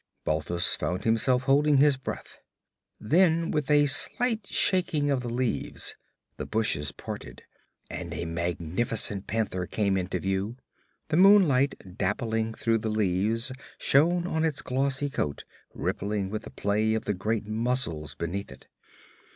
Balthus 0.25 0.73
found 0.75 1.03
himself 1.03 1.43
holding 1.43 1.77
his 1.77 1.95
breath. 1.95 2.39
Then 2.99 3.51
with 3.51 3.69
a 3.69 3.85
slight 3.85 4.47
shaking 4.47 5.11
of 5.11 5.21
the 5.21 5.29
leaves, 5.29 5.93
the 6.37 6.47
bushes 6.47 6.91
parted 6.91 7.43
and 7.87 8.11
a 8.11 8.25
magnificent 8.25 9.27
panther 9.27 9.67
came 9.67 9.97
into 9.97 10.19
view. 10.19 10.57
The 11.09 11.17
moonlight 11.17 11.97
dappling 11.99 12.55
through 12.55 12.79
the 12.79 12.89
leaves 12.89 13.51
shone 13.77 14.25
on 14.25 14.43
its 14.43 14.63
glossy 14.63 15.07
coat 15.11 15.43
rippling 15.71 16.31
with 16.31 16.45
the 16.45 16.49
play 16.49 16.95
of 16.95 17.05
the 17.05 17.13
great 17.13 17.45
muscles 17.45 18.15
beneath 18.15 18.51
it. 18.51 18.65